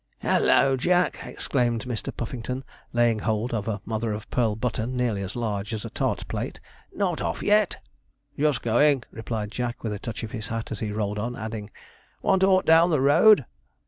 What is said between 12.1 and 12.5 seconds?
'want